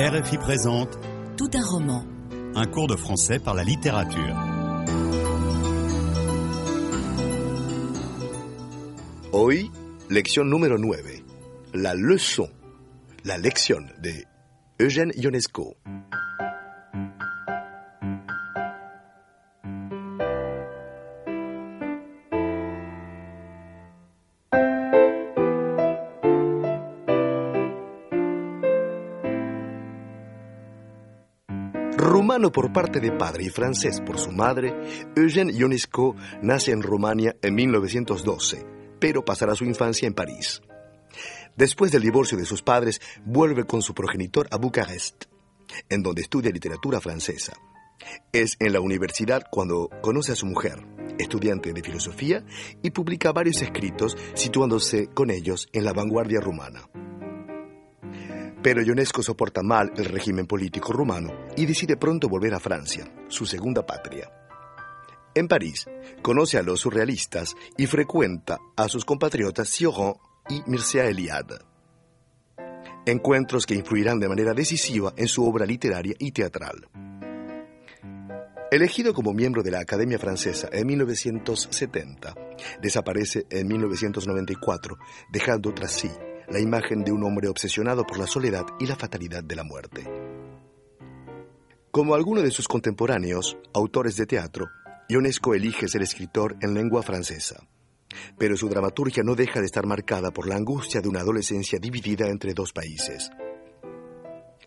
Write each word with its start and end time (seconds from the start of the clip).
RFI 0.00 0.38
présente 0.38 0.96
Tout 1.36 1.50
un 1.54 1.64
roman. 1.64 2.04
un 2.54 2.66
cours 2.66 2.86
de 2.86 2.94
français 2.94 3.40
par 3.40 3.54
la 3.54 3.64
littérature. 3.64 4.36
Hoy, 9.32 9.72
lección 10.08 10.44
número 10.44 10.78
9. 10.78 11.00
La 11.74 11.96
leçon. 11.96 12.48
La 13.24 13.38
lección 13.38 13.90
de 14.00 14.24
Eugène 14.80 15.10
Ionesco. 15.16 15.74
Rumano 32.28 32.52
por 32.52 32.70
parte 32.74 33.00
de 33.00 33.10
padre 33.10 33.44
y 33.44 33.48
francés 33.48 34.02
por 34.02 34.18
su 34.18 34.30
madre, 34.30 34.74
Eugène 35.16 35.50
Ionesco 35.50 36.14
nace 36.42 36.72
en 36.72 36.82
Rumania 36.82 37.34
en 37.40 37.54
1912, 37.54 38.66
pero 39.00 39.24
pasará 39.24 39.54
su 39.54 39.64
infancia 39.64 40.06
en 40.06 40.12
París. 40.12 40.60
Después 41.56 41.90
del 41.90 42.02
divorcio 42.02 42.36
de 42.36 42.44
sus 42.44 42.60
padres, 42.60 43.00
vuelve 43.24 43.64
con 43.64 43.80
su 43.80 43.94
progenitor 43.94 44.46
a 44.50 44.58
Bucarest, 44.58 45.24
en 45.88 46.02
donde 46.02 46.20
estudia 46.20 46.50
literatura 46.50 47.00
francesa. 47.00 47.54
Es 48.30 48.58
en 48.60 48.74
la 48.74 48.82
universidad 48.82 49.44
cuando 49.50 49.88
conoce 50.02 50.32
a 50.32 50.36
su 50.36 50.44
mujer, 50.44 50.86
estudiante 51.18 51.72
de 51.72 51.82
filosofía, 51.82 52.44
y 52.82 52.90
publica 52.90 53.32
varios 53.32 53.62
escritos 53.62 54.18
situándose 54.34 55.06
con 55.06 55.30
ellos 55.30 55.70
en 55.72 55.86
la 55.86 55.94
vanguardia 55.94 56.42
rumana. 56.42 56.90
Pero 58.62 58.82
Ionesco 58.82 59.22
soporta 59.22 59.62
mal 59.62 59.92
el 59.96 60.04
régimen 60.04 60.46
político 60.46 60.92
rumano 60.92 61.32
y 61.56 61.64
decide 61.64 61.96
pronto 61.96 62.28
volver 62.28 62.54
a 62.54 62.60
Francia, 62.60 63.08
su 63.28 63.46
segunda 63.46 63.86
patria. 63.86 64.30
En 65.34 65.46
París, 65.46 65.86
conoce 66.22 66.58
a 66.58 66.62
los 66.62 66.80
surrealistas 66.80 67.54
y 67.76 67.86
frecuenta 67.86 68.58
a 68.76 68.88
sus 68.88 69.04
compatriotas 69.04 69.68
Sioran 69.68 70.14
y 70.48 70.62
Mircea 70.66 71.06
Eliade. 71.06 71.58
Encuentros 73.06 73.64
que 73.64 73.74
influirán 73.74 74.18
de 74.18 74.28
manera 74.28 74.54
decisiva 74.54 75.14
en 75.16 75.28
su 75.28 75.48
obra 75.48 75.64
literaria 75.64 76.16
y 76.18 76.32
teatral. 76.32 76.88
Elegido 78.72 79.14
como 79.14 79.32
miembro 79.32 79.62
de 79.62 79.70
la 79.70 79.80
Academia 79.80 80.18
Francesa 80.18 80.68
en 80.72 80.86
1970, 80.88 82.34
desaparece 82.82 83.46
en 83.50 83.68
1994, 83.68 84.98
dejando 85.30 85.72
tras 85.72 85.92
sí 85.92 86.10
la 86.50 86.60
imagen 86.60 87.04
de 87.04 87.12
un 87.12 87.24
hombre 87.24 87.48
obsesionado 87.48 88.04
por 88.04 88.18
la 88.18 88.26
soledad 88.26 88.64
y 88.78 88.86
la 88.86 88.96
fatalidad 88.96 89.44
de 89.44 89.56
la 89.56 89.64
muerte. 89.64 90.04
Como 91.90 92.14
algunos 92.14 92.44
de 92.44 92.50
sus 92.50 92.68
contemporáneos, 92.68 93.56
autores 93.72 94.16
de 94.16 94.26
teatro, 94.26 94.66
Ionesco 95.08 95.54
elige 95.54 95.88
ser 95.88 96.02
escritor 96.02 96.56
en 96.60 96.74
lengua 96.74 97.02
francesa. 97.02 97.66
Pero 98.38 98.56
su 98.56 98.68
dramaturgia 98.68 99.22
no 99.22 99.34
deja 99.34 99.60
de 99.60 99.66
estar 99.66 99.86
marcada 99.86 100.30
por 100.30 100.46
la 100.46 100.56
angustia 100.56 101.00
de 101.00 101.08
una 101.08 101.20
adolescencia 101.20 101.78
dividida 101.78 102.28
entre 102.28 102.54
dos 102.54 102.72
países. 102.72 103.30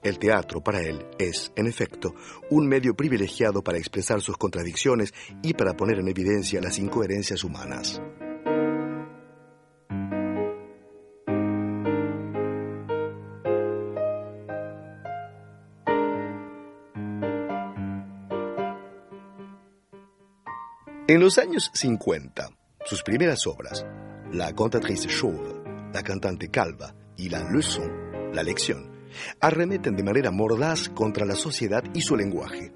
El 0.04 0.18
teatro 0.18 0.62
para 0.62 0.82
él 0.82 1.06
es, 1.20 1.52
en 1.56 1.68
efecto, 1.68 2.16
un 2.50 2.68
medio 2.68 2.95
privilegiado 2.95 3.64
para 3.64 3.78
expresar 3.78 4.20
sus 4.20 4.36
contradicciones 4.36 5.14
y 5.44 5.54
para 5.54 5.78
poner 5.78 6.00
en 6.00 6.08
evidencia 6.08 6.60
las 6.60 6.80
incoherencias 6.80 7.44
humanas. 7.44 8.02
En 21.11 21.20
los 21.20 21.38
años 21.39 21.70
50, 21.73 22.48
sus 22.86 23.04
primeras 23.04 23.45
obras, 23.45 23.86
La 24.32 24.55
cantatrice 24.55 25.10
chauve, 25.10 25.61
La 25.94 26.04
cantante 26.04 26.48
calva 26.48 26.95
y 27.17 27.27
La 27.27 27.44
leçon, 27.52 28.32
La 28.33 28.44
lección, 28.44 28.89
arremeten 29.42 29.98
de 29.98 30.04
manera 30.04 30.32
mordaz 30.32 30.88
contra 30.88 31.26
la 31.26 31.36
sociedad 31.36 31.83
y 31.94 32.02
su 32.02 32.16
lenguaje. 32.16 32.72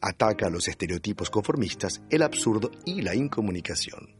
Ataca 0.00 0.50
los 0.50 0.66
estereotipos 0.66 1.30
conformistas, 1.30 2.02
el 2.10 2.22
absurdo 2.22 2.72
y 2.84 3.00
la 3.02 3.14
incomunicación. 3.14 4.12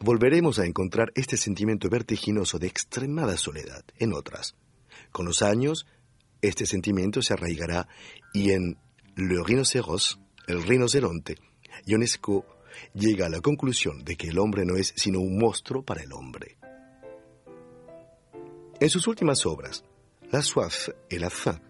Volveremos 0.00 0.58
a 0.58 0.66
encontrar 0.66 1.12
este 1.14 1.36
sentimiento 1.36 1.88
vertiginoso 1.88 2.58
de 2.58 2.66
extremada 2.66 3.36
soledad 3.36 3.84
en 3.96 4.12
otras. 4.12 4.56
Con 5.12 5.26
los 5.26 5.42
años, 5.42 5.86
este 6.40 6.66
sentimiento 6.66 7.22
se 7.22 7.34
arraigará 7.34 7.86
y 8.34 8.50
en 8.50 8.76
Le 9.14 9.40
rhinocéros, 9.40 10.18
el 10.48 10.64
rinoceronte, 10.64 11.36
Ionesco 11.86 12.44
llega 12.94 13.26
a 13.26 13.30
la 13.30 13.40
conclusión 13.40 14.04
de 14.04 14.16
que 14.16 14.28
el 14.28 14.38
hombre 14.38 14.64
no 14.64 14.76
es 14.76 14.92
sino 14.96 15.20
un 15.20 15.38
monstruo 15.38 15.82
para 15.82 16.02
el 16.02 16.12
hombre. 16.12 16.56
En 18.80 18.90
sus 18.90 19.06
últimas 19.06 19.46
obras, 19.46 19.84
La 20.32 20.42
soif 20.42 20.88
et 21.10 21.20
la 21.20 21.30
faim, 21.30 21.60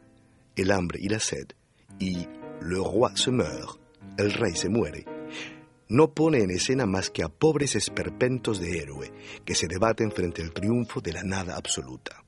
El 0.56 0.70
hambre 0.70 0.98
y 1.00 1.08
la 1.08 1.18
sed, 1.18 1.52
y 1.98 2.26
Le 2.62 2.76
roi 2.76 3.16
se 3.16 3.30
meurt, 3.30 3.80
El 4.16 4.32
rey 4.32 4.54
se 4.54 4.68
muere, 4.68 5.04
no 5.88 6.14
pone 6.14 6.42
en 6.42 6.50
escena 6.50 6.86
más 6.86 7.10
que 7.10 7.22
a 7.22 7.28
pobres 7.28 7.76
esperpentos 7.76 8.60
de 8.60 8.78
héroe 8.78 9.12
que 9.44 9.54
se 9.54 9.68
debaten 9.68 10.10
frente 10.10 10.42
al 10.42 10.52
triunfo 10.52 11.02
de 11.02 11.12
la 11.12 11.22
nada 11.22 11.56
absoluta. 11.56 12.24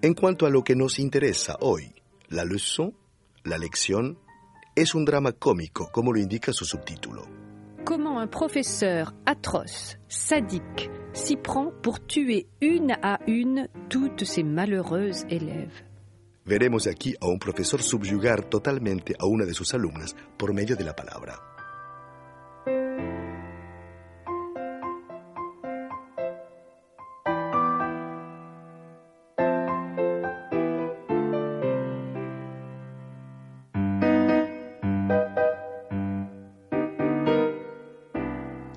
En 0.00 0.14
cuanto 0.14 0.46
a 0.46 0.50
lo 0.50 0.64
que 0.64 0.74
nos 0.74 0.98
interesa 0.98 1.58
hoy, 1.60 1.94
la 2.28 2.44
leçon, 2.44 2.96
la 3.44 3.58
lección, 3.58 4.18
es 4.74 4.94
un 4.94 5.04
drama 5.04 5.32
cómico, 5.32 5.90
como 5.92 6.12
lo 6.12 6.18
indica 6.18 6.52
su 6.52 6.64
subtítulo. 6.64 7.26
Comment 7.84 8.16
un 8.18 8.28
professeur 8.28 9.12
atroce, 9.26 9.98
sadique, 10.08 10.90
s'y 11.12 11.36
prend 11.36 11.72
pour 11.82 12.00
tuer 12.06 12.46
une 12.60 12.92
à 13.02 13.18
une 13.26 13.68
toutes 13.88 14.24
ses 14.24 14.44
malheureuses 14.44 15.26
élèves. 15.28 15.84
Veremos 16.44 16.86
aquí 16.86 17.14
a 17.20 17.26
un 17.26 17.38
profesor 17.38 17.82
subyugar 17.82 18.44
totalmente 18.44 19.14
a 19.18 19.26
una 19.26 19.44
de 19.44 19.54
sus 19.54 19.74
alumnas 19.74 20.16
por 20.36 20.52
medio 20.54 20.74
de 20.74 20.84
la 20.84 20.94
palabra. 20.94 21.51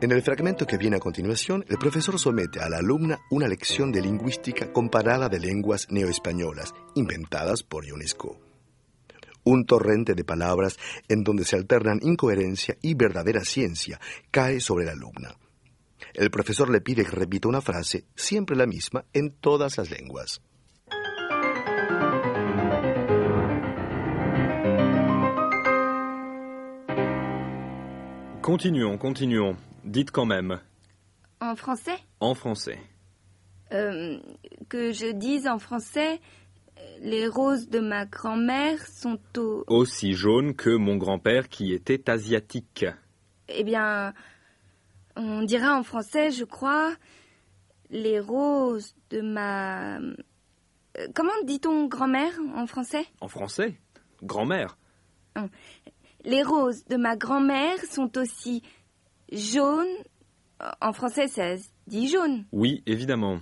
En 0.06 0.12
el 0.12 0.22
fragmento 0.22 0.68
que 0.68 0.78
viene 0.78 0.98
a 0.98 1.00
continuación, 1.00 1.66
el 1.68 1.80
profesor 1.80 2.20
somete 2.20 2.60
a 2.60 2.70
la 2.70 2.78
alumna 2.78 3.22
una 3.32 3.48
lección 3.48 3.92
de 3.92 4.04
lingüística 4.04 4.72
comparada 4.72 5.30
de 5.30 5.40
lenguas 5.40 5.88
neoespañolas, 5.90 6.76
inventadas 6.94 7.64
por 7.64 7.88
Ionesco. 7.88 8.40
Un 9.44 9.66
torrente 9.66 10.14
de 10.14 10.24
palabras 10.24 10.78
en 11.08 11.24
donde 11.24 11.44
se 11.44 11.56
alternan 11.56 12.02
incoherencia 12.04 12.78
y 12.84 12.94
verdadera 12.94 13.44
ciencia 13.44 14.00
cae 14.30 14.60
sobre 14.60 14.86
la 14.86 14.92
alumna. 14.92 15.40
El 16.14 16.30
profesor 16.30 16.70
le 16.70 16.82
pide 16.82 17.04
que 17.04 17.10
repita 17.10 17.48
una 17.48 17.62
frase, 17.62 18.06
siempre 18.16 18.56
la 18.56 18.68
misma, 18.68 19.06
en 19.12 19.32
todas 19.32 19.76
las 19.80 19.90
lenguas. 19.90 20.40
Continuons, 28.44 29.00
continuons. 29.00 29.75
Dites 29.86 30.12
quand 30.12 30.26
même. 30.26 30.60
En 31.40 31.56
français? 31.56 31.96
En 32.20 32.34
français. 32.34 32.80
Euh, 33.72 34.18
Que 34.70 34.92
je 34.92 35.12
dise 35.12 35.48
en 35.48 35.60
français, 35.60 36.20
les 37.02 37.28
roses 37.28 37.70
de 37.70 37.80
ma 37.80 38.06
grand-mère 38.06 38.86
sont 38.88 39.20
au... 39.38 39.64
Aussi 39.68 40.14
jaune 40.14 40.56
que 40.56 40.70
mon 40.76 40.98
grand-père 40.98 41.50
qui 41.50 41.72
était 41.74 42.10
asiatique. 42.10 42.86
Eh 43.48 43.64
bien, 43.64 44.14
on 45.16 45.44
dira 45.44 45.78
en 45.78 45.84
français, 45.84 46.32
je 46.32 46.44
crois, 46.46 46.96
les 47.92 48.20
roses 48.20 48.96
de 49.12 49.22
ma... 49.22 49.98
euh, 50.00 50.16
Comment 51.14 51.32
dit-on 51.44 51.86
grand-mère 51.88 52.34
en 52.56 52.66
français? 52.66 53.06
En 53.22 53.28
français? 53.28 53.80
Grand-mère? 54.24 54.78
Les 56.24 56.42
roses 56.42 56.86
de 56.86 56.96
ma 56.98 57.16
grand-mère 57.16 57.78
sont 57.86 58.18
aussi 58.18 58.64
jaunes... 59.31 59.86
En 60.81 60.94
français, 60.94 61.27
ça 61.27 61.57
se 61.57 61.68
dit 61.88 62.07
jaune. 62.07 62.45
Oui, 62.51 62.81
évidemment. 62.86 63.39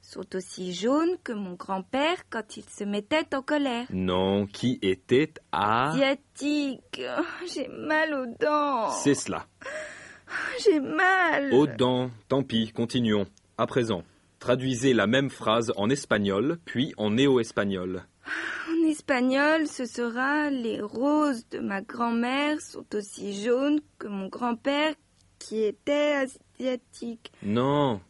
Sont 0.00 0.34
aussi 0.34 0.72
jaunes 0.72 1.16
que 1.22 1.32
mon 1.32 1.54
grand-père 1.54 2.28
quand 2.30 2.56
il 2.56 2.64
se 2.64 2.84
mettait 2.84 3.34
en 3.34 3.42
colère. 3.42 3.86
Non, 3.90 4.46
qui 4.46 4.78
était 4.80 5.34
à... 5.52 5.90
Asiatique. 5.90 7.02
Oh, 7.02 7.22
J'ai 7.52 7.68
mal 7.68 8.14
aux 8.14 8.34
dents. 8.40 8.90
C'est 8.90 9.14
cela. 9.14 9.46
J'ai 10.64 10.80
mal. 10.80 11.52
Aux 11.52 11.66
dents. 11.66 12.10
Tant 12.28 12.42
pis, 12.42 12.72
continuons. 12.72 13.26
À 13.58 13.66
présent, 13.66 14.02
traduisez 14.38 14.94
la 14.94 15.06
même 15.06 15.30
phrase 15.30 15.72
en 15.76 15.90
espagnol, 15.90 16.58
puis 16.64 16.94
en 16.96 17.10
néo-espagnol. 17.10 18.04
En 18.68 18.88
espagnol, 18.88 19.66
ce 19.68 19.84
sera 19.84 20.50
les 20.50 20.80
roses 20.80 21.48
de 21.50 21.60
ma 21.60 21.82
grand-mère 21.82 22.60
sont 22.60 22.84
aussi 22.94 23.42
jaunes 23.44 23.80
que 23.98 24.08
mon 24.08 24.28
grand-père 24.28 24.94
qui 25.38 25.62
était 25.64 26.26
asiatique. 26.58 27.32
Non, 27.42 28.00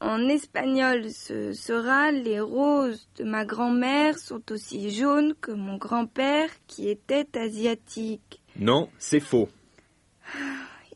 En 0.00 0.28
espagnol, 0.28 1.10
ce 1.10 1.52
sera 1.52 2.10
les 2.10 2.40
roses 2.40 3.08
de 3.16 3.24
ma 3.24 3.44
grand-mère 3.44 4.18
sont 4.18 4.42
aussi 4.50 4.90
jaunes 4.90 5.34
que 5.40 5.52
mon 5.52 5.76
grand-père 5.76 6.50
qui 6.66 6.88
était 6.88 7.28
asiatique. 7.38 8.42
non, 8.56 8.88
c'est 8.98 9.20
faux. 9.20 9.48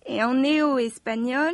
Et 0.07 0.23
en 0.23 0.35
néo-espagnol, 0.35 1.53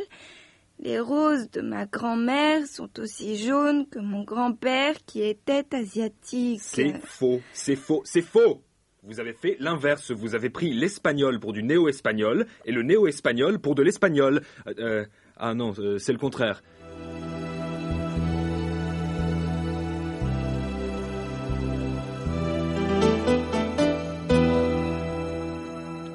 les 0.79 0.99
roses 0.99 1.49
de 1.51 1.61
ma 1.61 1.85
grand-mère 1.85 2.65
sont 2.67 2.89
aussi 2.99 3.37
jaunes 3.37 3.87
que 3.87 3.99
mon 3.99 4.23
grand-père 4.23 4.95
qui 5.05 5.21
était 5.21 5.65
asiatique. 5.75 6.61
C'est 6.61 6.93
faux, 7.05 7.41
c'est 7.53 7.75
faux, 7.75 8.01
c'est 8.03 8.21
faux 8.21 8.61
Vous 9.05 9.19
avez 9.19 9.33
fait 9.33 9.57
l'inverse, 9.59 10.11
vous 10.11 10.33
avez 10.33 10.49
pris 10.49 10.73
l'espagnol 10.73 11.37
pour 11.41 11.51
du 11.51 11.61
néo-espagnol 11.61 12.47
et 12.63 12.71
le 12.71 12.83
néo-espagnol 12.83 13.59
pour 13.59 13.75
de 13.75 13.83
l'espagnol. 13.83 14.41
Euh, 14.65 14.73
euh, 14.79 15.05
ah 15.35 15.53
non, 15.53 15.73
euh, 15.77 15.97
c'est 15.97 16.13
le 16.13 16.17
contraire. 16.17 16.63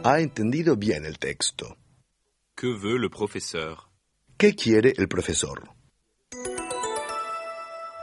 Ha 0.05 0.21
entendido 0.23 0.77
bien 0.77 1.05
el 1.05 1.19
texto. 1.19 1.77
Que 2.57 2.69
veut 2.69 2.97
le 2.97 3.11
professeur? 3.11 3.91
¿Qué 4.39 4.55
quiere 4.55 4.95
el 4.97 5.09
profesor? 5.09 5.59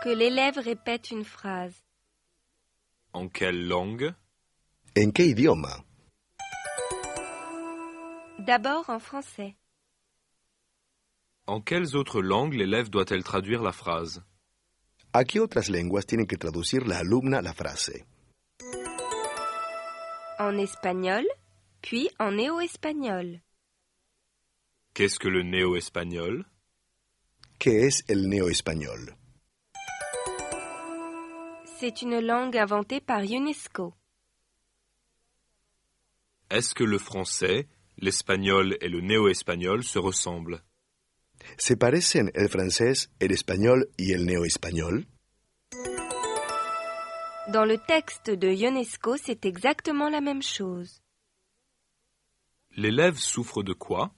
Que 0.03 0.09
l'élève 0.15 0.59
répète 0.59 1.09
une 1.09 1.25
phrase. 1.25 1.73
En 3.13 3.27
quelle 3.29 3.67
langue? 3.67 4.13
¿En 4.97 5.11
qué 5.11 5.25
idioma? 5.25 5.83
D'abord 8.39 8.89
en 8.89 8.99
français. 8.99 9.57
En 11.47 11.59
quelles 11.59 11.95
autres 11.97 12.21
langues 12.21 12.53
l'élève 12.53 12.89
doit-elle 12.89 13.23
traduire 13.23 13.61
la 13.61 13.73
phrase? 13.73 14.23
¿A 15.11 15.25
qué 15.25 15.41
otras 15.41 15.67
lenguas 15.67 16.05
tiene 16.05 16.25
que 16.27 16.37
traducir 16.37 16.87
la 16.87 16.99
alumna 16.99 17.41
la 17.41 17.53
frase? 17.53 18.05
En 20.39 20.57
espagnol, 20.59 21.25
puis 21.81 22.09
en 22.17 22.31
néo-espagnol. 22.37 23.41
Qu'est-ce 24.93 25.19
que 25.19 25.27
le 25.27 25.43
néo-espagnol? 25.43 26.45
¿Qué 27.59 27.85
es 27.85 28.05
el 28.07 28.29
neoespañol? 28.29 29.17
C'est 31.79 32.01
une 32.01 32.21
langue 32.21 32.57
inventée 32.57 33.01
par 33.01 33.23
UNESCO. 33.23 33.93
Est-ce 36.55 36.73
que 36.73 36.85
le 36.85 36.97
français, 36.97 37.67
l'espagnol 37.97 38.77
et 38.79 38.87
le 38.87 39.01
néo-espagnol 39.01 39.83
se 39.83 39.99
ressemblent? 39.99 40.63
¿Se 41.57 41.75
parecen 41.75 42.31
el 42.33 42.47
francés, 42.47 43.09
el 43.19 43.33
español 43.33 43.89
y 43.97 44.13
el 44.13 44.25
neoespañol? 44.25 45.05
Dans 47.51 47.65
le 47.65 47.77
texte 47.85 48.29
de 48.29 48.47
UNESCO, 48.47 49.17
c'est 49.17 49.45
exactement 49.45 50.09
la 50.09 50.21
même 50.21 50.41
chose. 50.41 51.01
L'élève 52.77 53.17
souffre 53.17 53.61
de 53.61 53.73
quoi? 53.73 54.15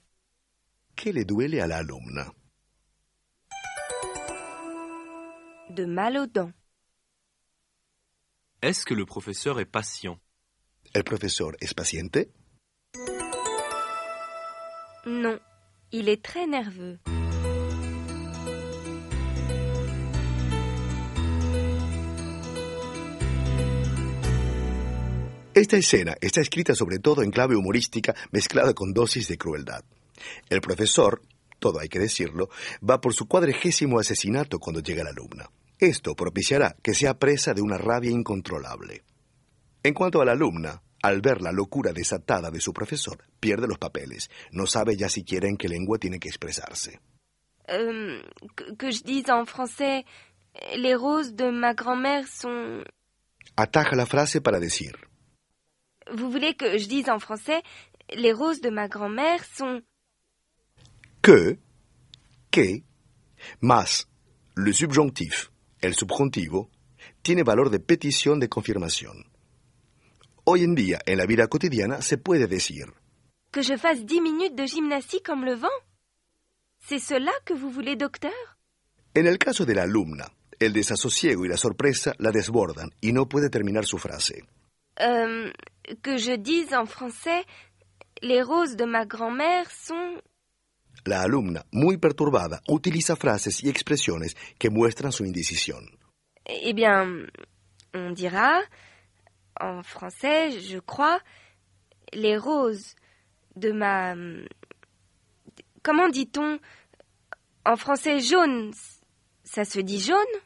¿Qué 0.95 1.11
le 1.13 1.25
duele 1.25 1.59
a 1.59 1.65
la 1.65 1.77
alumna? 1.77 2.31
De 5.71 5.85
mal 5.85 6.17
aux 6.17 6.27
dents. 6.27 6.53
Est-ce 8.61 8.85
que 8.85 8.93
le 8.93 9.07
professeur 9.07 9.59
est 9.59 9.65
patient? 9.65 10.19
¿El 10.97 11.03
profesor 11.03 11.55
es 11.59 11.75
paciente? 11.75 12.31
Non, 15.05 15.39
il 15.91 16.09
est 16.09 16.23
très 16.23 16.47
nerveux. 16.47 16.97
Esta 25.53 25.77
escena 25.77 26.15
está 26.19 26.41
escrita 26.41 26.73
sobre 26.73 26.97
todo 26.97 27.21
en 27.21 27.29
clave 27.29 27.55
humorística 27.55 28.15
mezclada 28.31 28.73
con 28.73 28.91
dosis 28.91 29.27
de 29.27 29.37
crueldad. 29.37 29.83
El 30.49 30.61
profesor, 30.61 31.21
todo 31.59 31.79
hay 31.79 31.89
que 31.89 31.99
decirlo, 31.99 32.49
va 32.81 32.99
por 32.99 33.13
su 33.13 33.27
cuadregésimo 33.27 33.99
asesinato 33.99 34.57
cuando 34.57 34.81
llega 34.81 35.03
la 35.03 35.11
alumna. 35.11 35.51
Esto 35.77 36.15
propiciará 36.15 36.75
que 36.81 36.95
sea 36.95 37.19
presa 37.19 37.53
de 37.53 37.61
una 37.61 37.77
rabia 37.77 38.09
incontrolable. 38.09 39.03
En 39.83 39.93
cuanto 39.93 40.21
a 40.21 40.25
la 40.25 40.31
alumna, 40.31 40.81
al 41.01 41.21
ver 41.21 41.41
la 41.41 41.51
locura 41.51 41.93
desatada 41.93 42.51
de 42.51 42.59
su 42.59 42.73
profesor, 42.73 43.23
pierde 43.39 43.67
los 43.67 43.77
papeles. 43.77 44.29
No 44.51 44.65
sabe 44.65 44.95
ya 44.95 45.09
siquiera 45.09 45.47
en 45.47 45.57
qué 45.57 45.67
lengua 45.67 45.97
tiene 45.97 46.19
que 46.19 46.29
expresarse. 46.29 46.99
Que, 47.67 48.75
que 48.77 48.91
je 48.91 49.03
dise 49.03 49.29
en 49.29 49.45
français, 49.45 50.05
les 50.75 50.95
roses 50.95 51.35
de 51.35 51.51
ma 51.51 51.73
grand-mère 51.73 52.27
sont... 52.27 52.83
Ataja 53.55 53.95
la 53.95 54.05
frase 54.05 54.41
para 54.41 54.59
decir, 54.59 54.95
Vous 56.11 56.29
voulez 56.29 56.55
que 56.55 56.77
je 56.77 56.87
dise 56.87 57.09
en 57.09 57.19
français, 57.19 57.63
les 58.13 58.31
roses 58.31 58.61
de 58.61 58.69
ma 58.69 58.87
grand-mère 58.87 59.43
sont... 59.43 59.81
que, 61.21 61.57
que, 62.51 62.83
más 63.59 64.07
le 64.55 64.73
subjonctif, 64.73 65.49
el 65.81 65.93
subjuntivo, 65.93 66.69
tiene 67.21 67.43
valor 67.43 67.69
de 67.69 67.79
petición 67.79 68.39
de 68.39 68.47
confirmación. 68.47 69.25
Hoy 70.49 70.63
en 70.63 70.75
día, 70.75 70.99
en 71.05 71.17
la 71.17 71.25
vida 71.25 71.47
cotidiana, 71.47 72.01
se 72.01 72.17
puede 72.17 72.47
decir, 72.47 72.85
Que 73.51 73.61
je 73.63 73.77
fasse 73.77 74.05
dix 74.05 74.21
minutes 74.21 74.55
de 74.55 74.65
gymnastique 74.65 75.25
comme 75.25 75.43
le 75.43 75.55
vent 75.55 75.77
C'est 76.79 76.99
cela 76.99 77.33
que 77.43 77.53
vous 77.53 77.69
voulez, 77.69 77.97
docteur? 77.97 78.31
En 79.13 79.25
el 79.27 79.37
caso 79.39 79.65
de 79.65 79.73
la 79.73 79.83
alumna, 79.83 80.31
el 80.59 80.71
desasosiego 80.71 81.43
y 81.43 81.49
la 81.49 81.57
sorpresa 81.57 82.13
la 82.19 82.31
desbordan 82.31 82.91
y 83.01 83.11
no 83.11 83.27
puede 83.27 83.49
terminar 83.49 83.85
su 83.85 83.97
frase. 83.97 84.43
Euh, 85.01 85.51
Que 86.01 86.17
je 86.17 86.37
dise 86.37 86.73
en 86.73 86.85
français, 86.85 87.45
les 88.21 88.41
roses 88.41 88.77
de 88.77 88.85
ma 88.85 89.05
grand-mère 89.05 89.69
sont... 89.69 90.21
La 91.05 91.23
alumna, 91.23 91.65
muy 91.73 91.97
perturbada, 91.97 92.61
utiliza 92.69 93.17
frases 93.17 93.61
y 93.63 93.69
expresiones 93.69 94.35
que 94.57 94.69
muestran 94.69 95.11
su 95.11 95.25
indecisión. 95.25 95.97
Eh 96.45 96.73
bien, 96.73 97.27
on 97.93 98.13
dira, 98.13 98.61
en 99.59 99.83
français, 99.83 100.51
je 100.59 100.79
crois, 100.79 101.19
les 102.13 102.37
roses 102.37 102.95
de 103.55 103.71
ma... 103.71 104.15
Comment 105.83 106.09
dit-on 106.09 106.59
En 107.65 107.75
français, 107.77 108.19
jaune, 108.19 108.71
ça 109.43 109.65
se 109.65 109.79
dit 109.79 109.99
jaune? 109.99 110.41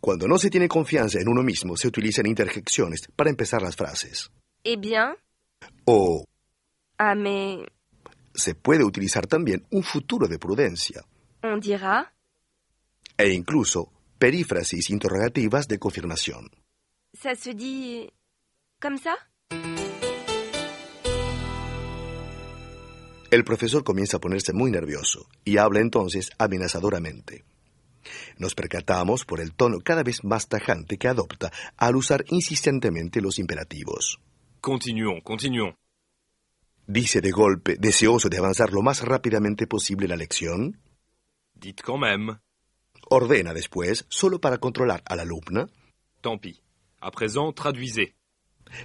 Cuando 0.00 0.26
no 0.26 0.36
se 0.38 0.50
tiene 0.50 0.66
confianza 0.68 1.20
en 1.20 1.28
uno 1.28 1.42
mismo, 1.42 1.76
se 1.76 1.86
utilizan 1.86 2.26
interjecciones 2.26 3.06
para 3.14 3.30
empezar 3.30 3.62
las 3.62 3.76
frases. 3.76 4.30
Eh 4.64 4.76
bien, 4.76 5.14
O 5.86 6.24
ah 6.98 7.14
mais 7.14 7.64
se 8.34 8.54
puede 8.54 8.82
utilizar 8.84 9.26
también 9.26 9.64
un 9.70 9.82
futuro 9.82 10.26
de 10.26 10.38
prudencia. 10.38 11.04
on 11.44 11.60
dira, 11.60 12.12
e 13.18 13.28
incluso 13.30 13.92
perífrasis 14.18 14.90
interrogativas 14.90 15.66
de 15.68 15.78
confirmación. 15.78 16.50
ça 17.14 17.34
se 17.34 17.54
dit 17.54 18.08
comme 18.82 18.98
ça 18.98 19.14
El 23.30 23.44
profesor 23.44 23.82
comienza 23.82 24.18
a 24.18 24.20
ponerse 24.20 24.52
muy 24.52 24.70
nervioso 24.70 25.26
y 25.44 25.56
habla 25.56 25.80
entonces 25.80 26.30
amenazadoramente. 26.38 27.44
Nos 28.36 28.54
percatamos 28.54 29.24
por 29.24 29.40
el 29.40 29.54
tono 29.54 29.78
cada 29.82 30.02
vez 30.02 30.22
más 30.24 30.48
tajante 30.48 30.98
que 30.98 31.08
adopta 31.08 31.50
al 31.78 31.96
usar 31.96 32.24
insistentemente 32.28 33.22
los 33.22 33.38
imperativos. 33.38 34.20
Continuons, 34.60 35.22
continuons. 35.24 35.74
Dice 36.86 37.20
de 37.22 37.30
golpe, 37.30 37.76
deseoso 37.78 38.28
de 38.28 38.36
avanzar 38.38 38.70
lo 38.72 38.82
más 38.82 39.02
rápidamente 39.02 39.66
posible 39.66 40.08
la 40.08 40.16
lección, 40.16 40.78
Dites 41.54 41.82
quand 41.84 42.00
même. 42.02 42.38
ordena 43.08 43.54
después, 43.54 44.04
solo 44.08 44.40
para 44.40 44.58
controlar 44.58 45.02
a 45.06 45.16
la 45.16 45.22
alumna, 45.22 45.68
Tant 46.20 46.38
pis. 46.38 46.60
À 47.00 47.10
présent, 47.10 47.52
traduisez. 47.54 48.14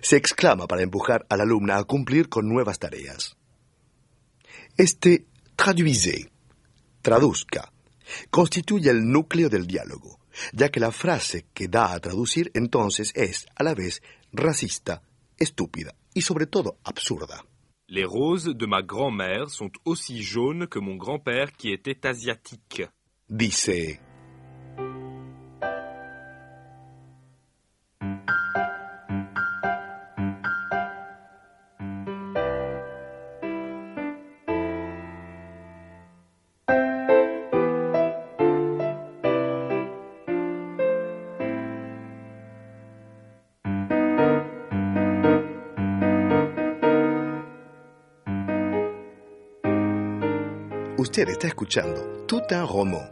Se 0.01 0.17
exclama 0.17 0.67
para 0.67 0.84
empujar 0.84 1.25
a 1.29 1.38
la 1.38 1.44
alumna 1.44 1.77
a 1.77 1.84
cumplir 1.84 2.29
con 2.29 2.48
nuevas 2.48 2.79
tareas. 2.79 3.38
Este 4.77 5.25
traduise, 5.56 6.32
traduzca, 7.01 7.72
constituye 8.29 8.89
el 8.89 9.10
núcleo 9.10 9.50
del 9.50 9.65
diálogo, 9.65 10.20
ya 10.53 10.70
que 10.70 10.79
la 10.79 10.91
frase 10.91 11.46
que 11.53 11.67
da 11.67 11.94
a 11.94 12.00
traducir 12.00 12.51
entonces 12.53 13.12
es, 13.15 13.48
a 13.56 13.63
la 13.63 13.74
vez, 13.74 14.01
racista, 14.32 15.01
estúpida 15.38 15.96
y 16.13 16.22
sobre 16.22 16.46
todo 16.46 16.77
absurda. 16.84 17.44
Les 17.89 18.06
roses 18.06 18.53
de 18.53 18.65
ma 18.67 18.82
grand-mère 18.82 19.50
sont 19.50 19.72
aussi 19.86 20.22
jaunes 20.22 20.67
que 20.67 20.79
mon 20.79 20.98
grand-père 20.98 21.53
qui 21.53 21.72
était 21.72 22.06
asiatique. 22.06 22.84
Dice, 23.29 24.01
Usted 51.07 51.29
está 51.29 51.47
escuchando 51.47 52.25
Tout 52.27 52.43
un 52.51 52.67
roman, 52.67 53.09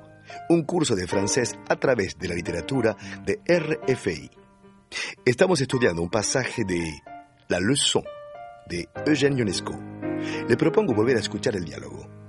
un 0.50 0.64
curso 0.64 0.98
de 0.98 1.08
francés 1.08 1.58
a 1.70 1.78
través 1.78 2.18
de 2.20 2.28
la 2.28 2.36
literatura 2.36 2.98
de 3.26 3.40
RFI. 3.48 4.30
Estamos 5.24 5.62
estudiando 5.62 6.02
un 6.02 6.10
pasaje 6.10 6.66
de 6.66 7.02
La 7.48 7.62
leçon 7.62 8.04
de 8.68 8.90
Eugène 9.06 9.38
Ionesco. 9.38 9.80
Le 10.46 10.58
propongo 10.58 10.94
volver 10.94 11.16
a 11.16 11.22
escuchar 11.22 11.56
el 11.56 11.64
diálogo. 11.64 12.25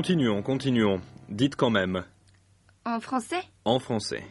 Continuons, 0.00 0.42
continuons. 0.42 1.00
Dites 1.30 1.56
quand 1.56 1.70
même. 1.70 2.04
En 2.84 3.00
français? 3.00 3.40
En 3.64 3.78
français. 3.78 4.22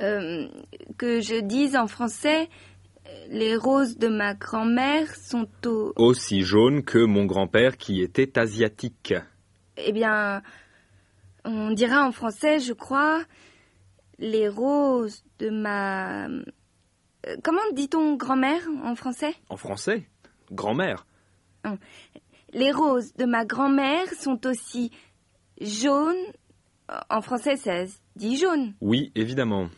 Euh, 0.00 0.48
Que 0.96 1.20
je 1.20 1.38
dise 1.38 1.76
en 1.76 1.86
français, 1.86 2.48
les 3.28 3.56
roses 3.56 3.98
de 3.98 4.08
ma 4.08 4.32
grand-mère 4.32 5.14
sont 5.16 5.46
au... 5.66 5.92
Aussi 5.96 6.40
jaune 6.44 6.82
que 6.82 6.96
mon 6.96 7.26
grand-père 7.26 7.76
qui 7.76 8.00
était 8.00 8.38
asiatique. 8.38 9.12
Eh 9.76 9.92
bien, 9.92 10.40
on 11.44 11.72
dira 11.72 12.02
en 12.06 12.10
français, 12.10 12.58
je 12.58 12.72
crois, 12.72 13.22
les 14.18 14.48
roses 14.48 15.24
de 15.40 15.50
ma... 15.50 16.26
euh, 16.26 16.40
Comment 17.44 17.70
dit-on 17.74 18.16
grand-mère 18.16 18.62
en 18.82 18.94
français? 18.94 19.34
En 19.50 19.58
français? 19.58 20.08
Grand-mère. 20.50 21.04
Les 22.52 22.72
roses 22.72 23.14
de 23.14 23.24
ma 23.24 23.44
grand-mère 23.44 24.06
sont 24.14 24.46
aussi 24.46 24.90
jaunes. 25.60 26.14
En 27.08 27.20
français, 27.20 27.56
ça 27.56 27.86
se 27.86 27.94
dit 28.16 28.36
jaune. 28.36 28.74
Oui, 28.80 29.12
évidemment. 29.14 29.68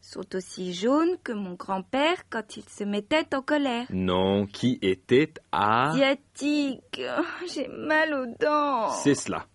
Sont 0.00 0.34
aussi 0.34 0.72
jaunes 0.74 1.16
que 1.24 1.32
mon 1.32 1.54
grand-père 1.54 2.28
quand 2.30 2.56
il 2.56 2.64
se 2.68 2.84
mettait 2.84 3.34
en 3.34 3.42
colère. 3.42 3.86
Non, 3.90 4.46
qui 4.46 4.78
était 4.82 5.32
à... 5.50 5.90
Asiatique. 5.90 7.00
Oh, 7.00 7.22
J'ai 7.52 7.68
mal 7.68 8.14
aux 8.14 8.26
dents. 8.40 8.90
C'est 8.90 9.14
cela. 9.14 9.46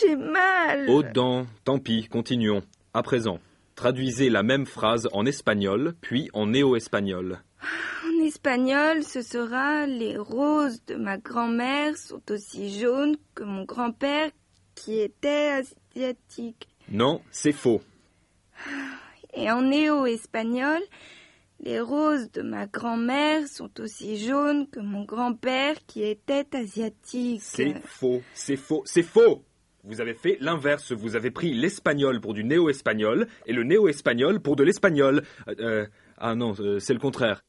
J'ai 0.00 0.16
mal. 0.16 0.88
Aux 0.88 1.02
dents. 1.02 1.46
Tant 1.64 1.78
pis, 1.78 2.08
continuons. 2.08 2.62
À 2.94 3.02
présent, 3.02 3.38
traduisez 3.74 4.30
la 4.30 4.42
même 4.42 4.66
phrase 4.66 5.08
en 5.12 5.26
espagnol, 5.26 5.94
puis 6.00 6.30
en 6.32 6.46
néo-espagnol. 6.46 7.40
En 8.28 8.30
espagnol, 8.30 9.04
ce 9.04 9.22
sera 9.22 9.86
les 9.86 10.18
roses 10.18 10.84
de 10.84 10.96
ma 10.96 11.16
grand-mère 11.16 11.96
sont 11.96 12.20
aussi 12.30 12.78
jaunes 12.78 13.16
que 13.34 13.42
mon 13.42 13.64
grand-père 13.64 14.30
qui 14.74 15.00
était 15.00 15.62
asiatique. 15.96 16.68
Non, 16.90 17.22
c'est 17.30 17.52
faux. 17.52 17.80
Et 19.32 19.50
en 19.50 19.62
néo-espagnol, 19.62 20.82
les 21.60 21.80
roses 21.80 22.30
de 22.32 22.42
ma 22.42 22.66
grand-mère 22.66 23.48
sont 23.48 23.70
aussi 23.80 24.18
jaunes 24.18 24.68
que 24.68 24.80
mon 24.80 25.04
grand-père 25.04 25.76
qui 25.86 26.02
était 26.02 26.54
asiatique. 26.54 27.40
C'est 27.42 27.80
faux, 27.82 28.20
c'est 28.34 28.56
faux, 28.56 28.82
c'est 28.84 29.02
faux 29.02 29.42
Vous 29.84 30.02
avez 30.02 30.12
fait 30.12 30.36
l'inverse, 30.40 30.92
vous 30.92 31.16
avez 31.16 31.30
pris 31.30 31.54
l'espagnol 31.54 32.20
pour 32.20 32.34
du 32.34 32.44
néo-espagnol 32.44 33.26
et 33.46 33.54
le 33.54 33.64
néo-espagnol 33.64 34.40
pour 34.40 34.54
de 34.54 34.64
l'espagnol. 34.64 35.22
Euh, 35.48 35.54
euh, 35.60 35.86
ah 36.18 36.34
non, 36.34 36.52
euh, 36.60 36.78
c'est 36.78 36.92
le 36.92 37.00
contraire. 37.00 37.40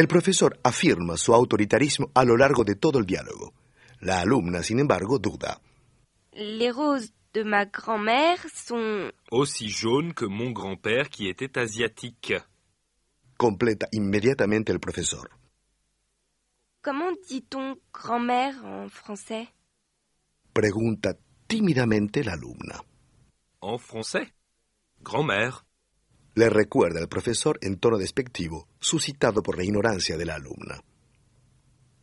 El 0.00 0.08
profesor 0.08 0.58
afirma 0.64 1.18
su 1.18 1.34
autoritarismo 1.34 2.10
a 2.14 2.24
lo 2.24 2.34
largo 2.34 2.64
de 2.64 2.74
todo 2.74 2.98
el 2.98 3.04
diálogo. 3.04 3.52
La 4.00 4.22
alumna, 4.22 4.62
sin 4.62 4.78
embargo, 4.78 5.18
duda. 5.18 5.60
Les 6.32 6.74
roses 6.74 7.12
de 7.34 7.44
ma 7.44 7.66
grand-mère 7.66 8.40
sont... 8.48 9.12
Aussi 9.30 9.68
jaune 9.68 10.14
que 10.14 10.24
mon 10.24 10.52
grand-père 10.52 11.10
qui 11.10 11.28
était 11.28 11.58
asiatique. 11.58 12.32
Completa 13.36 13.88
inmediatamente 13.92 14.72
el 14.72 14.80
profesor. 14.80 15.28
Comment 16.80 17.12
dit-on 17.28 17.76
grand-mère 17.92 18.64
en 18.64 18.88
français? 18.88 19.48
Pregunta 20.54 21.14
tímidamente 21.46 22.24
la 22.24 22.32
alumna. 22.32 22.82
En 23.60 23.76
français? 23.76 24.32
Grand-mère. 25.02 25.66
Le 26.34 26.48
recuerda 26.48 27.00
el 27.00 27.08
profesor 27.08 27.58
en 27.60 27.78
tono 27.78 27.98
despectivo, 27.98 28.68
suscitado 28.78 29.42
por 29.42 29.56
la 29.56 29.64
ignorancia 29.64 30.16
de 30.16 30.24
la 30.24 30.36
alumna. 30.36 30.82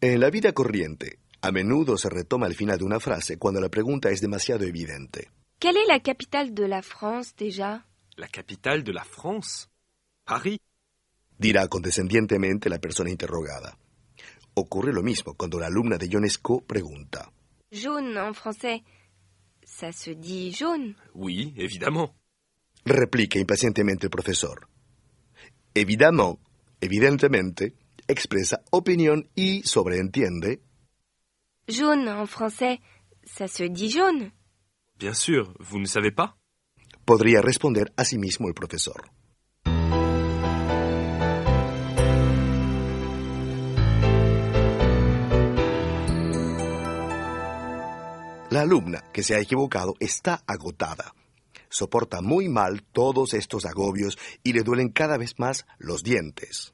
En 0.02 0.20
la 0.20 0.30
vida 0.30 0.52
corriente, 0.54 1.20
a 1.42 1.52
menudo 1.52 1.98
se 1.98 2.10
retoma 2.10 2.48
el 2.48 2.56
final 2.56 2.78
de 2.78 2.84
una 2.84 3.00
frase 3.00 3.38
cuando 3.38 3.62
la 3.62 3.70
pregunta 3.70 4.10
es 4.10 4.22
demasiado 4.22 4.66
evidente. 4.66 5.32
Quelle 5.60 5.78
est 5.78 5.88
la 5.88 6.00
capitale 6.02 6.54
de 6.54 6.68
la 6.68 6.82
France 6.82 7.34
déjà 7.36 7.86
La 8.16 8.28
capitale 8.28 8.84
de 8.84 8.94
la 8.94 9.04
France 9.04 9.70
Paris 10.24 10.60
Dirá 11.40 11.68
condescendientemente 11.68 12.70
la 12.70 12.80
persona 12.80 13.10
interrogada. 13.10 13.78
Ocurre 14.56 14.92
lo 14.92 15.04
mismo 15.04 15.36
cuando 15.36 15.60
la 15.60 15.68
alumna 15.68 15.98
de 15.98 16.08
Ionesco 16.08 16.62
pregunta. 16.62 17.32
Jaune 17.72 18.18
en 18.18 18.34
français, 18.34 18.84
ça 19.64 19.92
se 19.92 20.16
dit 20.16 20.52
jaune. 20.52 20.96
Oui, 21.14 21.54
évidemment. 21.58 22.16
Replica 22.88 23.38
impacientemente 23.38 24.06
el 24.06 24.10
profesor. 24.10 24.70
Évidemment, 25.74 26.40
evidentemente, 26.80 27.74
expresa 28.08 28.62
opinión 28.72 29.28
y 29.36 29.62
sobreentiende 29.64 30.62
Jaune 31.68 32.08
en 32.08 32.28
français, 32.28 32.80
ça 33.26 33.50
se 33.50 33.64
dit 33.68 33.92
jaune. 33.92 34.32
Bien 34.98 35.14
sûr, 35.14 35.54
vous 35.60 35.80
ne 35.80 35.86
savez 35.86 36.12
pas 36.12 36.38
podría 37.04 37.42
responder 37.42 37.92
a 37.96 38.04
sí 38.04 38.18
mismo 38.18 38.50
el 38.50 38.54
profesor. 38.54 39.12
La 48.50 48.62
alumna 48.62 49.04
que 49.14 49.24
se 49.24 49.36
ha 49.36 49.40
equivocado 49.40 49.96
está 50.00 50.42
agotada. 50.46 51.14
Soporta 51.78 52.22
muy 52.22 52.50
mal 52.50 52.82
todos 52.82 53.36
estos 53.36 53.68
agobios 53.68 54.18
y 54.42 54.54
le 54.54 54.64
duelen 54.64 54.90
cada 54.90 55.16
vez 55.16 55.38
más 55.38 55.68
los 55.78 56.02
dientes. 56.02 56.74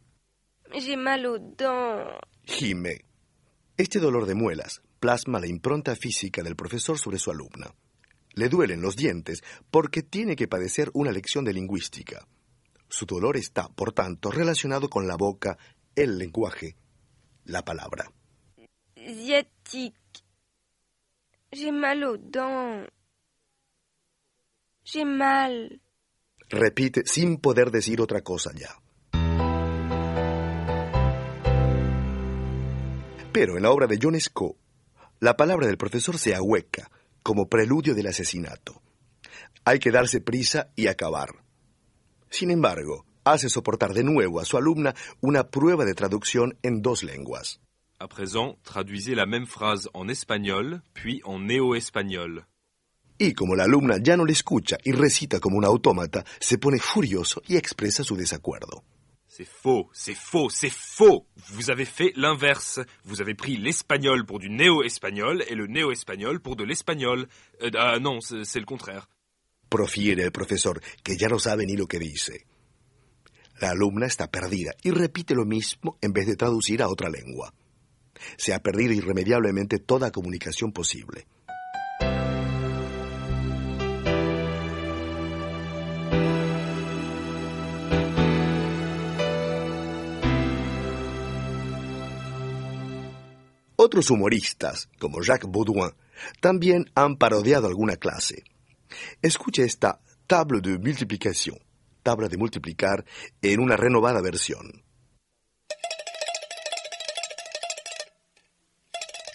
J'ai 0.71 0.95
mal 0.95 1.25
aux 1.25 1.41
dents. 1.57 2.21
Gime. 2.45 3.03
Este 3.75 3.99
dolor 3.99 4.25
de 4.25 4.33
muelas 4.33 4.81
plasma 5.01 5.41
la 5.41 5.47
impronta 5.47 5.93
física 5.97 6.41
del 6.41 6.55
profesor 6.55 6.97
sobre 6.97 7.19
su 7.19 7.31
alumna. 7.31 7.75
Le 8.33 8.47
duelen 8.47 8.81
los 8.81 8.95
dientes 8.95 9.43
porque 9.69 10.03
tiene 10.03 10.37
que 10.37 10.47
padecer 10.47 10.89
una 10.93 11.11
lección 11.11 11.43
de 11.43 11.51
lingüística. 11.51 12.25
Su 12.87 13.05
dolor 13.05 13.35
está, 13.35 13.67
por 13.67 13.91
tanto, 13.91 14.31
relacionado 14.31 14.89
con 14.89 15.05
la 15.05 15.17
boca, 15.17 15.57
el 15.95 16.17
lenguaje, 16.17 16.77
la 17.43 17.61
palabra. 17.65 18.09
J'ai 21.51 21.71
mal 21.73 22.01
aux 22.03 22.17
dents. 22.17 22.89
J'ai 24.85 25.05
mal. 25.05 25.81
Repite 26.49 27.03
sin 27.05 27.37
poder 27.37 27.71
decir 27.71 28.01
otra 28.01 28.21
cosa 28.21 28.51
ya. 28.53 28.69
Pero 33.31 33.57
en 33.57 33.63
la 33.63 33.71
obra 33.71 33.87
de 33.87 33.97
John 33.99 34.15
Esco, 34.15 34.57
la 35.19 35.35
palabra 35.35 35.67
del 35.67 35.77
profesor 35.77 36.17
se 36.17 36.35
ahueca 36.35 36.91
como 37.23 37.47
preludio 37.47 37.95
del 37.95 38.07
asesinato. 38.07 38.81
Hay 39.65 39.79
que 39.79 39.89
darse 39.89 40.19
prisa 40.19 40.71
y 40.75 40.87
acabar. 40.87 41.29
Sin 42.29 42.51
embargo, 42.51 43.05
hace 43.23 43.47
soportar 43.47 43.93
de 43.93 44.03
nuevo 44.03 44.39
a 44.39 44.45
su 44.45 44.57
alumna 44.57 44.93
una 45.21 45.49
prueba 45.49 45.85
de 45.85 45.95
traducción 45.95 46.57
en 46.61 46.81
dos 46.81 47.03
lenguas. 47.03 47.61
À 47.99 48.07
présent, 48.09 48.57
traduisez 48.63 49.15
la 49.15 49.25
même 49.25 49.45
phrase 49.45 49.87
en 49.93 50.09
espagnol, 50.09 50.83
puis 50.93 51.21
en 51.23 51.47
néo-espagnol. 51.47 52.45
Y 53.23 53.33
como 53.33 53.55
la 53.55 53.63
alumna 53.63 53.99
ya 54.03 54.17
no 54.17 54.25
le 54.25 54.33
escucha 54.33 54.77
y 54.83 54.91
recita 54.91 55.39
como 55.39 55.57
un 55.57 55.63
autómata, 55.63 56.25
se 56.41 56.57
pone 56.57 56.77
furioso 56.77 57.41
y 57.47 57.55
expresa 57.55 58.03
su 58.03 58.17
desacuerdo. 58.17 58.83
C'est 59.29 59.47
faux, 59.47 59.87
c'est 59.93 60.13
faux, 60.13 60.49
c'est 60.53 60.69
faux 60.69 61.25
Vous 61.53 61.71
avez 61.71 61.85
fait 61.85 62.11
l'inverse. 62.17 62.81
Vous 63.05 63.21
avez 63.21 63.33
pris 63.33 63.55
l'espagnol 63.55 64.25
pour 64.25 64.39
du 64.39 64.49
néo-espagnol 64.49 65.45
et 65.47 65.55
le 65.55 65.67
néo-espagnol 65.67 66.41
pour 66.41 66.57
de 66.57 66.65
l'espagnol. 66.65 67.29
Euh, 67.61 67.71
ah 67.77 67.97
non, 67.99 68.19
c'est 68.19 68.43
c'est 68.43 68.59
le 68.59 68.65
contraire. 68.65 69.07
Profiere 69.69 70.23
el 70.23 70.31
profesor, 70.33 70.81
que 71.01 71.15
ya 71.15 71.29
no 71.29 71.39
sabe 71.39 71.65
ni 71.65 71.77
lo 71.77 71.87
que 71.87 71.99
dice. 71.99 72.45
La 73.61 73.69
alumna 73.69 74.05
está 74.05 74.29
perdida 74.29 74.73
y 74.83 74.91
repite 74.91 75.33
lo 75.33 75.45
mismo 75.45 75.97
en 76.01 76.11
vez 76.11 76.27
de 76.27 76.35
traducir 76.35 76.81
a 76.81 76.89
otra 76.89 77.09
lengua. 77.09 77.53
Se 78.35 78.53
ha 78.53 78.59
perdido 78.59 78.91
irremediablemente 78.91 79.79
toda 79.79 80.11
comunicación 80.11 80.73
posible. 80.73 81.25
Otros 93.93 94.09
humoristas, 94.09 94.89
como 94.97 95.21
Jacques 95.21 95.47
Baudouin, 95.47 95.91
también 96.41 96.89
han 96.95 97.15
parodiado 97.15 97.67
alguna 97.67 97.95
clase. 97.95 98.43
Escuche 99.21 99.65
esta 99.65 99.99
table 100.25 100.61
de 100.61 100.79
multiplicación, 100.79 101.59
tabla 102.01 102.27
de 102.27 102.37
multiplicar, 102.37 103.05
en 103.39 103.59
una 103.59 103.77
renovada 103.77 104.19
versión. 104.19 104.83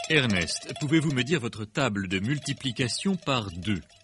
Ernest, 0.09 0.73
pouvez-vous 0.81 1.15
me 1.15 1.23
dire 1.23 1.39
votre 1.39 1.65
table 1.65 2.09
de 2.09 2.21
multiplication 2.21 3.15
par 3.15 3.45
deux 3.53 3.79
2 3.79 3.81
fois 3.81 3.85
1, 3.85 3.98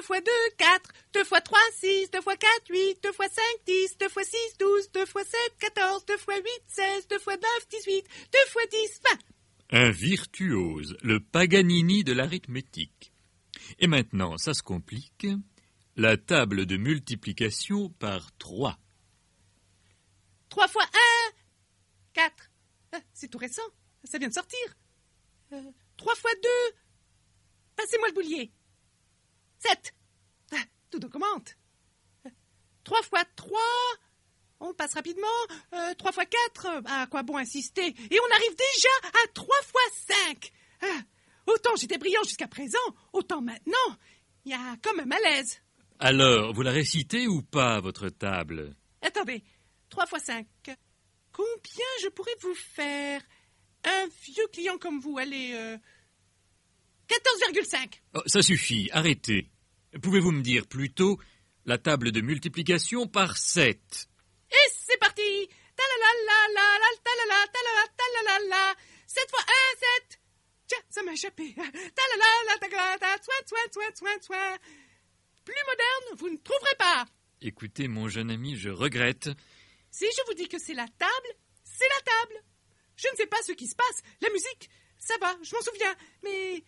2, 0.00 0.02
2 0.02 0.02
fois 0.02 0.20
2, 0.20 0.30
4, 0.56 0.92
2 1.12 1.24
fois 1.24 1.40
3, 1.40 1.58
6, 1.74 2.10
2 2.10 2.20
fois 2.22 2.36
4, 2.36 2.50
8, 2.70 3.02
2 3.02 3.12
fois 3.12 3.28
5, 3.28 3.42
10, 3.66 3.98
2 3.98 4.08
fois 4.08 4.24
6, 4.24 4.36
12, 4.58 4.92
2 4.92 5.06
fois 5.06 5.24
7, 5.24 5.38
14, 5.58 6.06
2 6.06 6.16
fois 6.16 6.36
8, 6.36 6.44
16, 6.68 7.08
2 7.08 7.18
fois 7.18 7.36
9, 7.36 7.42
18, 7.70 8.06
2 8.32 8.38
fois 8.48 8.62
10, 8.70 9.00
20. 9.70 9.78
Un 9.78 9.90
virtuose, 9.90 10.96
le 11.02 11.20
Paganini 11.20 12.02
de 12.02 12.12
l'arithmétique. 12.12 13.12
Et 13.78 13.86
maintenant, 13.86 14.36
ça 14.38 14.54
se 14.54 14.62
complique. 14.62 15.26
La 15.96 16.16
table 16.16 16.66
de 16.66 16.76
multiplication 16.76 17.90
par 17.90 18.34
3. 18.38 18.78
3 20.48 20.68
fois 20.68 20.84
1, 20.84 20.88
4. 22.14 22.50
Ah, 22.92 23.00
C'est 23.12 23.28
tout 23.28 23.38
récent. 23.38 23.62
Ça 24.04 24.18
vient 24.18 24.28
de 24.28 24.34
sortir. 24.34 24.58
Euh, 25.52 25.60
3 25.98 26.14
fois 26.16 26.30
2. 26.42 26.48
Passez-moi 27.76 28.08
le 28.08 28.14
boulier. 28.14 28.50
7. 29.60 29.94
Ah, 30.52 30.56
Tout 30.90 31.04
augmente. 31.04 31.56
3 32.84 33.02
fois 33.02 33.24
3. 33.36 33.60
On 34.60 34.74
passe 34.74 34.94
rapidement. 34.94 35.26
Euh, 35.74 35.94
3 35.94 36.12
fois 36.12 36.24
4. 36.26 36.82
À 36.86 37.06
quoi 37.06 37.22
bon 37.22 37.36
insister? 37.36 37.86
Et 37.86 38.18
on 38.20 38.34
arrive 38.34 38.56
déjà 38.56 39.22
à 39.24 39.28
3 39.34 39.46
fois 39.62 39.80
5. 40.28 40.52
Ah, 40.82 41.00
Autant 41.46 41.74
j'étais 41.76 41.98
brillant 41.98 42.22
jusqu'à 42.24 42.46
présent, 42.46 42.78
autant 43.12 43.40
maintenant, 43.40 43.96
il 44.44 44.52
y 44.52 44.54
a 44.54 44.76
comme 44.82 45.00
un 45.00 45.04
malaise. 45.06 45.60
Alors, 45.98 46.52
vous 46.54 46.62
la 46.62 46.70
récitez 46.70 47.26
ou 47.26 47.42
pas, 47.42 47.80
votre 47.80 48.08
table? 48.08 48.74
Attendez, 49.02 49.42
3 49.88 50.06
fois 50.06 50.18
5. 50.20 50.46
Combien 51.32 51.86
je 52.02 52.08
pourrais 52.08 52.36
vous 52.40 52.54
faire? 52.54 53.20
Un 53.84 54.06
vieux 54.24 54.46
client 54.52 54.78
comme 54.78 55.00
vous, 55.00 55.18
allez... 55.18 55.52
Euh, 55.54 55.76
14,5. 57.52 58.00
Oh, 58.14 58.22
Ça 58.26 58.42
suffit, 58.42 58.88
arrêtez. 58.92 59.50
Pouvez-vous 60.02 60.30
me 60.32 60.42
dire 60.42 60.66
plutôt 60.66 61.18
la 61.64 61.78
table 61.78 62.12
de 62.12 62.20
multiplication 62.20 63.06
par 63.06 63.36
7 63.36 63.78
Et 64.50 64.54
c'est 64.86 64.98
parti. 64.98 65.48
7 69.06 69.30
fois 69.30 69.40
1, 69.40 69.44
7 70.08 70.20
Tiens, 70.68 70.78
ça 70.88 71.02
m'a 71.02 71.12
échappé. 71.12 71.54
Plus 75.44 75.54
moderne, 75.66 76.16
vous 76.18 76.28
ne 76.30 76.36
trouverez 76.36 76.76
pas. 76.78 77.06
Écoutez, 77.40 77.88
mon 77.88 78.08
jeune 78.08 78.30
ami, 78.30 78.56
je 78.56 78.68
regrette. 78.70 79.30
Si 79.90 80.04
je 80.04 80.22
vous 80.26 80.34
dis 80.34 80.48
que 80.48 80.58
c'est 80.58 80.74
la 80.74 80.86
table, 80.86 81.28
c'est 81.64 81.88
la 81.88 82.00
table. 82.12 82.44
Je 82.96 83.08
ne 83.10 83.16
sais 83.16 83.26
pas 83.26 83.42
ce 83.42 83.52
qui 83.52 83.66
se 83.66 83.74
passe. 83.74 84.02
La 84.20 84.30
musique, 84.30 84.70
ça 84.98 85.14
va, 85.20 85.36
je 85.42 85.54
m'en 85.54 85.62
souviens. 85.62 85.96
Mais 86.22 86.62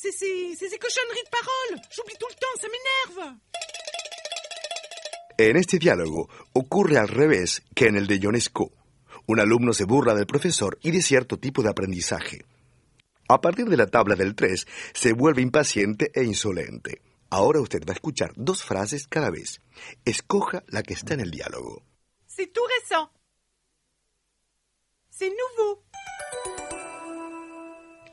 c'est 0.00 0.12
ces, 0.12 0.54
ces 0.54 0.78
cochonneries 0.78 1.24
de 1.24 1.30
paroles. 1.30 1.82
J'oublie 1.90 2.14
tout 2.20 2.28
le 2.28 2.34
temps, 2.34 2.56
ça 2.60 2.68
m'énerve. 2.68 3.36
En 5.40 5.56
este 5.56 5.78
diálogo 5.78 6.28
ocurre 6.52 6.98
al 6.98 7.08
revés 7.08 7.62
que 7.74 7.86
en 7.86 7.96
el 7.96 8.06
de 8.06 8.18
Ionesco. 8.18 8.72
Un 9.26 9.40
alumno 9.40 9.72
se 9.72 9.84
burla 9.84 10.14
del 10.14 10.26
profesor 10.26 10.78
y 10.82 10.92
de 10.92 11.02
cierto 11.02 11.38
tipo 11.38 11.62
de 11.62 11.70
aprendizaje. 11.70 12.44
A 13.28 13.40
partir 13.40 13.66
de 13.66 13.76
la 13.76 13.86
tabla 13.86 14.14
del 14.14 14.34
3, 14.34 14.66
se 14.94 15.12
vuelve 15.12 15.42
impaciente 15.42 16.10
e 16.14 16.24
insolente. 16.24 17.02
Ahora 17.30 17.60
usted 17.60 17.80
va 17.80 17.92
a 17.92 17.94
escuchar 17.94 18.32
dos 18.36 18.62
frases 18.62 19.06
cada 19.06 19.30
vez. 19.30 19.60
Escoja 20.04 20.62
la 20.68 20.82
que 20.82 20.94
está 20.94 21.14
en 21.14 21.20
el 21.20 21.30
diálogo. 21.30 21.82
C'est 22.26 22.52
tout 22.52 22.66
récent. 22.80 23.10
C'est 25.10 25.30
nouveau. 25.30 25.82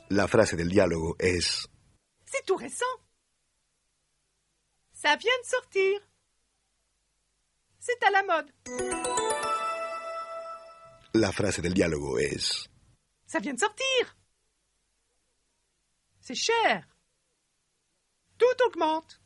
La 0.10 0.28
frase 0.28 0.56
del 0.56 0.70
diálogo 0.70 1.16
es 1.18 1.70
C'est 2.26 2.46
tout 2.46 2.56
récent. 2.56 2.86
Ça 4.94 5.16
vient 5.16 5.40
de 5.42 5.48
sortir. 5.48 6.02
C'est 7.80 8.04
à 8.04 8.12
la 8.12 8.24
mode. 8.24 8.52
La 11.14 11.32
frase 11.32 11.62
del 11.62 11.74
diálogo 11.74 12.18
es 12.18 12.68
Ça 13.28 13.40
vient 13.40 13.54
de 13.54 13.60
sortir. 13.60 14.18
C'est 16.20 16.36
cher. 16.36 16.88
Tout 18.38 18.64
augmente. 18.66 19.22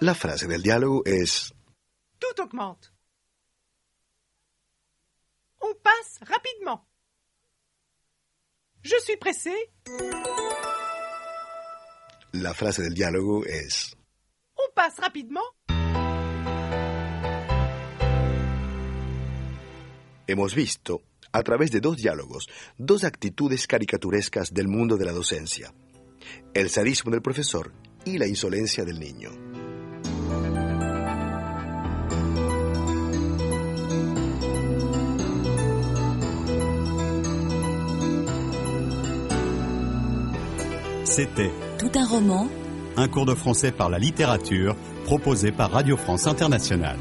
La 0.00 0.14
frase 0.14 0.46
del 0.48 0.62
diálogo 0.62 1.02
es 1.04 1.52
Tout 2.18 2.40
augmente. 2.40 2.92
On 5.60 5.74
passe 5.74 6.18
rapidement. 6.22 6.86
Je 8.82 8.98
suis 9.00 9.16
pressé. 9.16 9.54
La 12.34 12.52
frase 12.52 12.82
del 12.82 12.94
diálogo 12.94 13.44
es 13.44 13.96
On 14.56 14.66
passe 14.74 15.00
rapidement. 15.00 15.44
Hemos 20.26 20.52
visto, 20.56 21.02
a 21.30 21.44
través 21.44 21.70
de 21.70 21.80
dos 21.80 21.96
diálogos, 21.96 22.48
dos 22.76 23.04
actitudes 23.04 23.68
caricaturescas 23.68 24.52
del 24.52 24.66
mundo 24.66 24.96
de 24.96 25.04
la 25.04 25.12
docencia. 25.12 25.72
El 26.54 26.70
sadismo 26.70 27.12
del 27.12 27.22
profesor 27.22 27.72
y 28.04 28.18
la 28.18 28.26
insolencia 28.26 28.84
del 28.84 28.98
niño. 28.98 29.30
C'était 41.04 41.73
Un 41.84 42.06
roman 42.06 42.48
un 42.96 43.08
cours 43.08 43.26
de 43.26 43.34
français 43.34 43.72
par 43.72 43.90
la 43.90 43.98
littérature 43.98 44.74
proposé 45.04 45.52
par 45.52 45.70
Radio 45.70 45.96
France 45.96 46.26
Internationale. 46.26 46.96